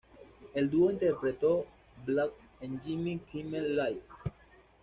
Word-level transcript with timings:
El 0.55 0.71
dúo 0.71 0.89
interpretó 0.89 1.67
"Blackout" 2.07 2.33
en 2.61 2.81
Jimmy 2.81 3.19
Kimmel 3.19 3.75
Live! 3.75 4.01